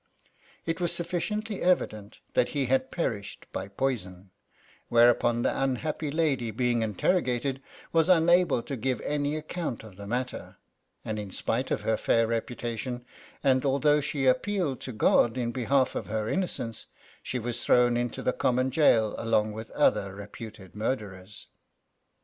It 0.65 0.81
was 0.81 0.91
sufficiently 0.91 1.61
evident 1.61 2.21
that 2.33 2.49
he 2.57 2.65
had 2.65 2.89
perished 2.89 3.45
by 3.51 3.67
poison; 3.67 4.31
whereupon 4.89 5.43
the 5.43 5.55
unhappy 5.55 6.09
lady, 6.09 6.49
being 6.49 6.81
interrogated, 6.81 7.61
was 7.93 8.09
unable 8.09 8.63
to 8.63 8.75
give 8.75 8.99
any 9.01 9.35
account 9.35 9.83
of 9.83 9.97
the 9.97 10.07
matter; 10.07 10.57
and 11.05 11.19
in 11.19 11.29
spite 11.29 11.69
of 11.69 11.81
her 11.81 11.97
fair 11.97 12.25
reputation, 12.25 13.05
and 13.43 13.63
although 13.63 14.01
she 14.01 14.25
appealed 14.25 14.81
to 14.81 14.91
God 14.91 15.37
in 15.37 15.51
behalf 15.51 15.93
of 15.93 16.07
her 16.07 16.27
innocence, 16.27 16.87
she 17.21 17.37
was 17.37 17.63
thrown 17.63 17.95
into 17.95 18.23
the 18.23 18.33
common 18.33 18.71
gaol 18.71 19.13
along 19.19 19.51
with 19.51 19.69
other 19.69 20.15
reputed 20.15 20.73
murderers. 20.73 21.45